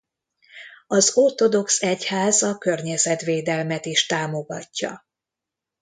Az 0.87 1.11
ortodox 1.17 1.81
egyház 1.81 2.41
a 2.41 2.57
környezetvédelmet 2.57 3.85
is 3.85 4.05
támogatja. 4.05 5.03